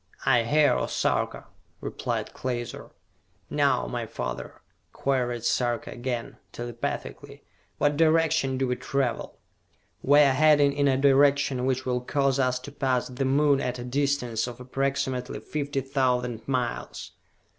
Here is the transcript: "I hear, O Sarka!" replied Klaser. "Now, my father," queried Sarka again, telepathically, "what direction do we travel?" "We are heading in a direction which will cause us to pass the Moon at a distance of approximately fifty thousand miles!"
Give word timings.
"I 0.25 0.41
hear, 0.45 0.73
O 0.73 0.87
Sarka!" 0.87 1.45
replied 1.79 2.33
Klaser. 2.33 2.89
"Now, 3.51 3.85
my 3.85 4.07
father," 4.07 4.59
queried 4.91 5.43
Sarka 5.43 5.91
again, 5.91 6.37
telepathically, 6.51 7.43
"what 7.77 7.97
direction 7.97 8.57
do 8.57 8.65
we 8.67 8.77
travel?" 8.77 9.37
"We 10.01 10.21
are 10.21 10.31
heading 10.33 10.73
in 10.73 10.87
a 10.87 10.97
direction 10.97 11.67
which 11.67 11.85
will 11.85 12.01
cause 12.01 12.39
us 12.39 12.57
to 12.61 12.71
pass 12.71 13.09
the 13.09 13.25
Moon 13.25 13.61
at 13.61 13.77
a 13.77 13.83
distance 13.83 14.47
of 14.47 14.59
approximately 14.59 15.39
fifty 15.39 15.81
thousand 15.81 16.47
miles!" 16.47 17.11